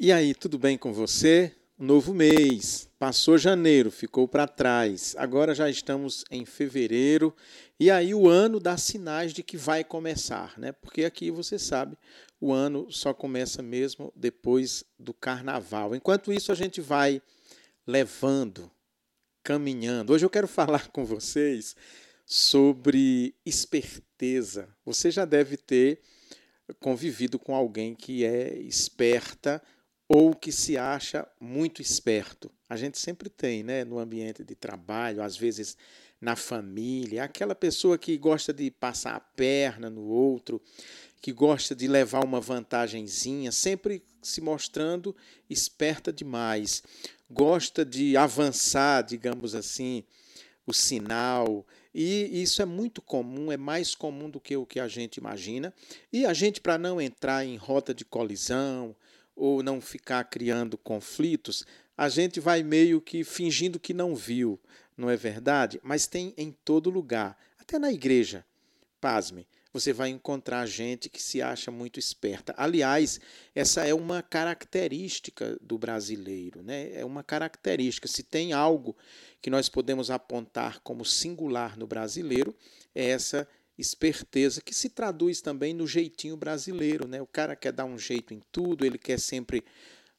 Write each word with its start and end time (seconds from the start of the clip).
E 0.00 0.12
aí, 0.12 0.32
tudo 0.32 0.60
bem 0.60 0.78
com 0.78 0.92
você? 0.92 1.52
Novo 1.76 2.14
mês, 2.14 2.88
passou 3.00 3.36
janeiro, 3.36 3.90
ficou 3.90 4.28
para 4.28 4.46
trás. 4.46 5.16
Agora 5.18 5.56
já 5.56 5.68
estamos 5.68 6.24
em 6.30 6.44
fevereiro 6.44 7.34
e 7.80 7.90
aí 7.90 8.14
o 8.14 8.28
ano 8.28 8.60
dá 8.60 8.76
sinais 8.76 9.32
de 9.32 9.42
que 9.42 9.56
vai 9.56 9.82
começar, 9.82 10.56
né? 10.56 10.70
Porque 10.70 11.04
aqui 11.04 11.32
você 11.32 11.58
sabe, 11.58 11.98
o 12.40 12.52
ano 12.52 12.86
só 12.92 13.12
começa 13.12 13.60
mesmo 13.60 14.12
depois 14.14 14.84
do 14.96 15.12
carnaval. 15.12 15.96
Enquanto 15.96 16.32
isso, 16.32 16.52
a 16.52 16.54
gente 16.54 16.80
vai 16.80 17.20
levando, 17.84 18.70
caminhando. 19.42 20.12
Hoje 20.12 20.24
eu 20.24 20.30
quero 20.30 20.46
falar 20.48 20.92
com 20.92 21.04
vocês 21.04 21.74
sobre 22.24 23.34
esperteza. 23.44 24.68
Você 24.84 25.10
já 25.10 25.24
deve 25.24 25.56
ter 25.56 26.00
convivido 26.78 27.36
com 27.36 27.52
alguém 27.52 27.96
que 27.96 28.24
é 28.24 28.56
esperta 28.58 29.60
ou 30.08 30.34
que 30.34 30.50
se 30.50 30.78
acha 30.78 31.28
muito 31.38 31.82
esperto. 31.82 32.50
A 32.68 32.76
gente 32.76 32.98
sempre 32.98 33.28
tem, 33.28 33.62
né, 33.62 33.84
no 33.84 33.98
ambiente 33.98 34.42
de 34.42 34.54
trabalho, 34.54 35.22
às 35.22 35.36
vezes 35.36 35.76
na 36.20 36.34
família, 36.34 37.24
aquela 37.24 37.54
pessoa 37.54 37.96
que 37.96 38.16
gosta 38.16 38.52
de 38.52 38.70
passar 38.70 39.14
a 39.14 39.20
perna 39.20 39.88
no 39.88 40.02
outro, 40.02 40.60
que 41.20 41.32
gosta 41.32 41.74
de 41.74 41.86
levar 41.86 42.24
uma 42.24 42.40
vantagenzinha, 42.40 43.52
sempre 43.52 44.02
se 44.22 44.40
mostrando 44.40 45.14
esperta 45.48 46.12
demais, 46.12 46.82
gosta 47.30 47.84
de 47.84 48.16
avançar, 48.16 49.02
digamos 49.02 49.54
assim, 49.54 50.02
o 50.66 50.72
sinal. 50.72 51.66
E 51.94 52.42
isso 52.42 52.62
é 52.62 52.64
muito 52.64 53.00
comum, 53.00 53.50
é 53.50 53.56
mais 53.56 53.94
comum 53.94 54.28
do 54.28 54.40
que 54.40 54.56
o 54.56 54.66
que 54.66 54.80
a 54.80 54.88
gente 54.88 55.16
imagina. 55.16 55.72
E 56.12 56.26
a 56.26 56.32
gente, 56.32 56.60
para 56.60 56.78
não 56.78 57.00
entrar 57.00 57.44
em 57.44 57.56
rota 57.56 57.94
de 57.94 58.04
colisão, 58.04 58.94
ou 59.38 59.62
não 59.62 59.80
ficar 59.80 60.24
criando 60.24 60.76
conflitos, 60.76 61.64
a 61.96 62.08
gente 62.08 62.40
vai 62.40 62.62
meio 62.62 63.00
que 63.00 63.24
fingindo 63.24 63.78
que 63.80 63.94
não 63.94 64.14
viu, 64.14 64.60
não 64.96 65.08
é 65.08 65.16
verdade? 65.16 65.80
Mas 65.82 66.06
tem 66.06 66.34
em 66.36 66.50
todo 66.64 66.90
lugar, 66.90 67.38
até 67.58 67.78
na 67.78 67.92
igreja. 67.92 68.44
Pasme, 69.00 69.46
você 69.72 69.92
vai 69.92 70.08
encontrar 70.08 70.66
gente 70.66 71.08
que 71.08 71.22
se 71.22 71.40
acha 71.40 71.70
muito 71.70 72.00
esperta. 72.00 72.54
Aliás, 72.56 73.20
essa 73.54 73.86
é 73.86 73.94
uma 73.94 74.22
característica 74.22 75.56
do 75.60 75.78
brasileiro, 75.78 76.62
né? 76.62 76.90
É 76.94 77.04
uma 77.04 77.22
característica. 77.22 78.08
Se 78.08 78.22
tem 78.22 78.52
algo 78.52 78.96
que 79.40 79.50
nós 79.50 79.68
podemos 79.68 80.10
apontar 80.10 80.80
como 80.80 81.04
singular 81.04 81.78
no 81.78 81.86
brasileiro, 81.86 82.56
é 82.94 83.10
essa 83.10 83.46
esperteza, 83.78 84.60
que 84.60 84.74
se 84.74 84.90
traduz 84.90 85.40
também 85.40 85.72
no 85.72 85.86
jeitinho 85.86 86.36
brasileiro. 86.36 87.06
Né? 87.06 87.22
O 87.22 87.26
cara 87.26 87.54
quer 87.54 87.72
dar 87.72 87.84
um 87.84 87.98
jeito 87.98 88.34
em 88.34 88.42
tudo, 88.50 88.84
ele 88.84 88.98
quer 88.98 89.18
sempre 89.18 89.64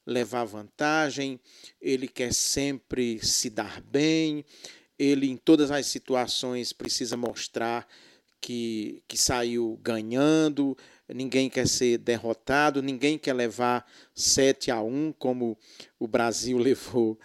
levar 0.05 0.45
vantagem, 0.45 1.39
ele 1.79 2.07
quer 2.07 2.33
sempre 2.33 3.19
se 3.23 3.49
dar 3.49 3.81
bem, 3.81 4.43
ele 4.97 5.29
em 5.29 5.38
todas 5.38 5.69
as 5.69 5.85
situações 5.85 6.73
precisa 6.73 7.16
mostrar 7.16 7.88
que, 8.41 9.03
que 9.07 9.17
saiu 9.17 9.77
ganhando, 9.83 10.77
ninguém 11.07 11.49
quer 11.49 11.67
ser 11.67 11.97
derrotado, 11.97 12.81
ninguém 12.81 13.17
quer 13.17 13.33
levar 13.33 13.85
7 14.16 14.71
a 14.71 14.81
1 14.81 15.13
como 15.17 15.57
o 15.99 16.07
Brasil 16.07 16.57
levou 16.59 17.19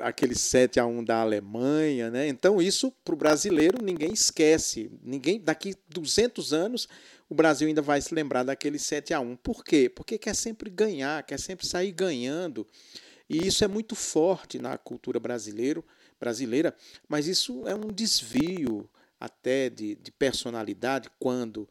aquele 0.00 0.34
7 0.34 0.78
a 0.78 0.86
1 0.86 1.04
da 1.04 1.20
Alemanha, 1.20 2.10
né? 2.10 2.28
Então 2.28 2.60
isso 2.60 2.92
para 3.04 3.14
o 3.14 3.16
brasileiro 3.16 3.82
ninguém 3.82 4.12
esquece. 4.12 4.90
Ninguém 5.02 5.40
daqui 5.40 5.74
200 5.88 6.52
anos 6.52 6.88
o 7.28 7.34
Brasil 7.34 7.68
ainda 7.68 7.80
vai 7.80 8.00
se 8.00 8.14
lembrar 8.14 8.42
daquele 8.42 8.78
7 8.78 9.14
a 9.14 9.20
1. 9.20 9.36
Por 9.36 9.64
quê? 9.64 9.88
Porque 9.88 10.18
quer 10.18 10.34
sempre 10.34 10.68
ganhar, 10.68 11.22
quer 11.22 11.38
sempre 11.38 11.66
sair 11.66 11.92
ganhando. 11.92 12.66
E 13.28 13.46
isso 13.46 13.64
é 13.64 13.68
muito 13.68 13.94
forte 13.94 14.58
na 14.58 14.76
cultura 14.76 15.20
brasileiro, 15.20 15.84
brasileira, 16.18 16.74
mas 17.08 17.28
isso 17.28 17.66
é 17.68 17.74
um 17.74 17.92
desvio 17.92 18.90
até 19.20 19.70
de, 19.70 19.94
de 19.94 20.10
personalidade 20.10 21.08
quando 21.20 21.68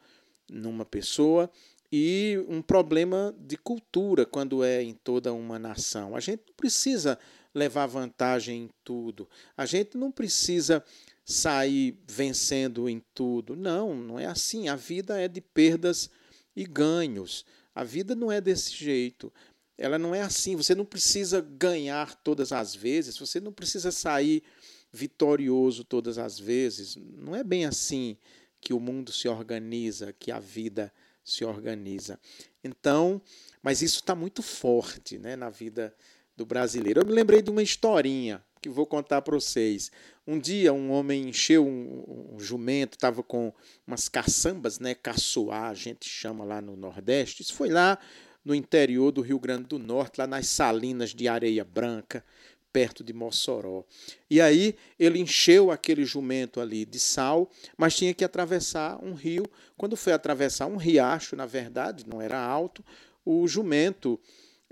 numa 0.49 0.85
pessoa 0.85 1.51
e 1.91 2.43
um 2.47 2.61
problema 2.61 3.35
de 3.37 3.57
cultura 3.57 4.25
quando 4.25 4.63
é 4.63 4.81
em 4.81 4.93
toda 4.93 5.33
uma 5.33 5.57
nação. 5.57 6.15
A 6.15 6.19
gente 6.19 6.43
precisa 6.55 7.17
levar 7.59 7.85
vantagem 7.85 8.63
em 8.63 8.69
tudo. 8.83 9.29
A 9.55 9.65
gente 9.65 9.97
não 9.97 10.11
precisa 10.11 10.83
sair 11.23 11.95
vencendo 12.07 12.89
em 12.89 13.03
tudo. 13.13 13.55
Não, 13.55 13.95
não 13.95 14.19
é 14.19 14.25
assim. 14.25 14.67
A 14.67 14.75
vida 14.75 15.19
é 15.19 15.27
de 15.27 15.41
perdas 15.41 16.09
e 16.55 16.65
ganhos. 16.65 17.45
A 17.75 17.83
vida 17.83 18.15
não 18.15 18.31
é 18.31 18.41
desse 18.41 18.73
jeito. 18.73 19.31
Ela 19.77 19.99
não 19.99 20.15
é 20.15 20.21
assim. 20.21 20.55
Você 20.55 20.73
não 20.73 20.85
precisa 20.85 21.41
ganhar 21.41 22.15
todas 22.15 22.51
as 22.51 22.73
vezes, 22.75 23.17
você 23.17 23.39
não 23.39 23.53
precisa 23.53 23.91
sair 23.91 24.43
vitorioso 24.91 25.83
todas 25.83 26.17
as 26.17 26.39
vezes. 26.39 26.95
Não 26.95 27.35
é 27.35 27.43
bem 27.43 27.65
assim 27.65 28.17
que 28.59 28.73
o 28.73 28.79
mundo 28.79 29.11
se 29.11 29.27
organiza, 29.27 30.13
que 30.13 30.31
a 30.31 30.39
vida 30.39 30.91
se 31.23 31.45
organiza. 31.45 32.19
Então, 32.63 33.21
mas 33.61 33.81
isso 33.81 33.97
está 33.97 34.15
muito 34.15 34.41
forte 34.41 35.17
né, 35.17 35.35
na 35.35 35.49
vida 35.49 35.95
do 36.39 36.45
brasileiro. 36.45 37.01
Eu 37.01 37.05
me 37.05 37.11
lembrei 37.11 37.41
de 37.41 37.51
uma 37.51 37.61
historinha 37.61 38.41
que 38.61 38.69
vou 38.69 38.85
contar 38.85 39.21
para 39.21 39.35
vocês. 39.35 39.91
Um 40.25 40.39
dia 40.39 40.73
um 40.73 40.91
homem 40.91 41.29
encheu 41.29 41.65
um, 41.65 42.33
um 42.33 42.39
jumento, 42.39 42.95
estava 42.95 43.21
com 43.21 43.53
umas 43.85 44.07
caçambas, 44.07 44.79
né, 44.79 44.95
caçoar, 44.95 45.69
a 45.69 45.73
gente 45.73 46.07
chama 46.07 46.43
lá 46.45 46.61
no 46.61 46.75
Nordeste. 46.75 47.41
Isso 47.41 47.53
foi 47.53 47.69
lá 47.69 47.99
no 48.43 48.55
interior 48.55 49.11
do 49.11 49.21
Rio 49.21 49.37
Grande 49.37 49.65
do 49.65 49.77
Norte, 49.77 50.17
lá 50.17 50.25
nas 50.25 50.47
salinas 50.47 51.13
de 51.13 51.27
areia 51.27 51.65
branca, 51.65 52.23
perto 52.71 53.03
de 53.03 53.11
Mossoró. 53.11 53.83
E 54.29 54.39
aí 54.39 54.75
ele 54.97 55.19
encheu 55.19 55.71
aquele 55.71 56.05
jumento 56.05 56.61
ali 56.61 56.85
de 56.85 56.99
sal, 56.99 57.49
mas 57.77 57.95
tinha 57.97 58.13
que 58.13 58.23
atravessar 58.23 59.03
um 59.03 59.13
rio. 59.13 59.45
Quando 59.75 59.97
foi 59.97 60.13
atravessar 60.13 60.67
um 60.67 60.77
riacho, 60.77 61.35
na 61.35 61.45
verdade, 61.45 62.05
não 62.07 62.21
era 62.21 62.39
alto, 62.39 62.83
o 63.25 63.45
jumento 63.47 64.19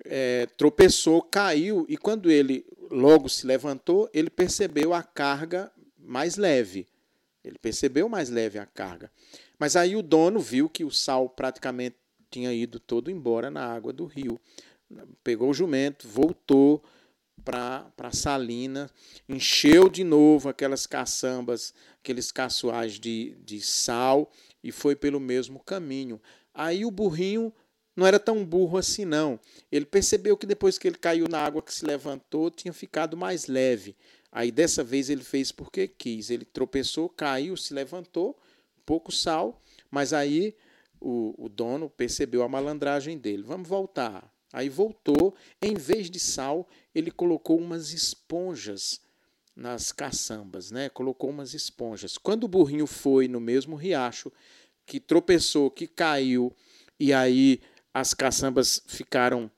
é, 0.05 0.45
tropeçou, 0.57 1.21
caiu, 1.21 1.85
e 1.89 1.97
quando 1.97 2.31
ele 2.31 2.65
logo 2.89 3.27
se 3.29 3.45
levantou, 3.45 4.09
ele 4.13 4.29
percebeu 4.29 4.93
a 4.93 5.03
carga 5.03 5.71
mais 5.97 6.37
leve. 6.37 6.87
Ele 7.43 7.57
percebeu 7.57 8.09
mais 8.09 8.29
leve 8.29 8.59
a 8.59 8.65
carga. 8.65 9.11
Mas 9.59 9.75
aí 9.75 9.95
o 9.95 10.01
dono 10.01 10.39
viu 10.39 10.69
que 10.69 10.83
o 10.83 10.91
sal 10.91 11.29
praticamente 11.29 11.95
tinha 12.29 12.53
ido 12.53 12.79
todo 12.79 13.09
embora 13.09 13.49
na 13.49 13.65
água 13.65 13.93
do 13.93 14.05
rio. 14.05 14.39
Pegou 15.23 15.49
o 15.49 15.53
jumento, 15.53 16.07
voltou 16.07 16.83
para 17.43 17.91
a 17.97 18.11
salina, 18.11 18.89
encheu 19.27 19.89
de 19.89 20.03
novo 20.03 20.49
aquelas 20.49 20.85
caçambas, 20.85 21.73
aqueles 22.01 22.31
caçoais 22.31 22.99
de, 22.99 23.37
de 23.43 23.61
sal 23.61 24.29
e 24.63 24.71
foi 24.71 24.95
pelo 24.95 25.19
mesmo 25.19 25.59
caminho. 25.59 26.21
Aí 26.53 26.83
o 26.83 26.91
burrinho 26.91 27.53
não 27.97 28.05
era 28.05 28.19
tão 28.19 28.45
burro 28.45 28.77
assim, 28.77 29.05
não. 29.05 29.39
Ele 29.71 29.83
percebeu 29.83 30.37
que 30.37 30.45
depois 30.45 30.77
que 30.77 30.87
ele 30.87 30.99
caiu 30.99 31.27
na 31.27 31.39
água 31.39 31.63
que 31.63 31.73
se 31.73 31.83
levantou, 31.83 32.51
tinha 32.51 32.71
ficado 32.71 33.17
mais 33.17 33.47
leve. 33.47 33.95
Aí 34.31 34.51
dessa 34.51 34.83
vez 34.83 35.09
ele 35.09 35.23
fez 35.23 35.51
porque 35.51 35.87
quis. 35.87 36.29
Ele 36.29 36.45
tropeçou, 36.45 37.09
caiu, 37.09 37.57
se 37.57 37.73
levantou, 37.73 38.37
pouco 38.85 39.11
sal, 39.11 39.59
mas 39.89 40.13
aí 40.13 40.55
o, 41.01 41.33
o 41.43 41.49
dono 41.49 41.89
percebeu 41.89 42.43
a 42.43 42.47
malandragem 42.47 43.17
dele. 43.17 43.41
Vamos 43.41 43.67
voltar. 43.67 44.31
Aí 44.53 44.69
voltou, 44.69 45.33
em 45.59 45.73
vez 45.73 46.07
de 46.07 46.19
sal, 46.19 46.69
ele 46.93 47.09
colocou 47.09 47.57
umas 47.57 47.93
esponjas 47.93 49.01
nas 49.55 49.91
caçambas, 49.91 50.69
né? 50.69 50.87
Colocou 50.87 51.31
umas 51.31 51.55
esponjas. 51.55 52.15
Quando 52.15 52.43
o 52.43 52.47
burrinho 52.47 52.85
foi 52.85 53.27
no 53.27 53.39
mesmo 53.39 53.75
riacho, 53.75 54.31
que 54.85 54.99
tropeçou, 54.99 55.71
que 55.71 55.87
caiu, 55.87 56.55
e 56.99 57.11
aí 57.11 57.59
as 57.99 58.13
caçambas 58.13 58.83
ficaram 58.85 59.49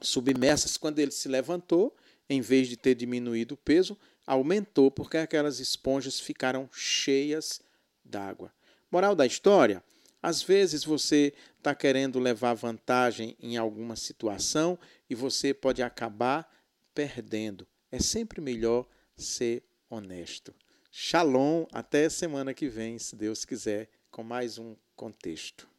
submersas. 0.00 0.76
Quando 0.76 0.98
ele 0.98 1.12
se 1.12 1.28
levantou, 1.28 1.96
em 2.28 2.40
vez 2.40 2.66
de 2.66 2.76
ter 2.76 2.96
diminuído 2.96 3.54
o 3.54 3.56
peso, 3.56 3.96
aumentou, 4.26 4.90
porque 4.90 5.16
aquelas 5.16 5.60
esponjas 5.60 6.18
ficaram 6.18 6.68
cheias 6.72 7.60
d'água. 8.04 8.52
Moral 8.90 9.14
da 9.14 9.24
história: 9.24 9.84
às 10.20 10.42
vezes 10.42 10.82
você 10.82 11.32
está 11.58 11.72
querendo 11.72 12.18
levar 12.18 12.54
vantagem 12.54 13.36
em 13.38 13.56
alguma 13.56 13.94
situação 13.94 14.76
e 15.08 15.14
você 15.14 15.54
pode 15.54 15.80
acabar 15.80 16.52
perdendo. 16.92 17.64
É 17.92 18.00
sempre 18.00 18.40
melhor 18.40 18.84
ser 19.16 19.62
honesto. 19.88 20.52
Shalom, 20.90 21.66
até 21.72 22.08
semana 22.08 22.52
que 22.52 22.68
vem, 22.68 22.98
se 22.98 23.14
Deus 23.14 23.44
quiser, 23.44 23.88
com 24.10 24.24
mais 24.24 24.58
um 24.58 24.74
contexto. 24.96 25.69